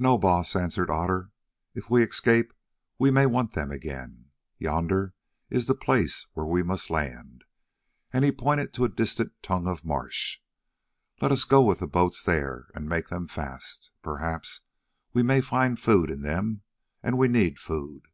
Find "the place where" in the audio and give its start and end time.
5.66-6.44